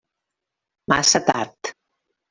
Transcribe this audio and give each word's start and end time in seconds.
Massa 0.93 1.23
tard. 1.31 1.75